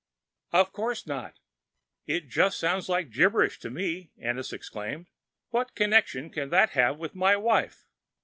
[0.51, 1.37] "Of course not
[2.07, 5.11] it just sounds like gibberish to me," Ennis exclaimed.
[5.51, 7.85] "What connection can it have with my wife?"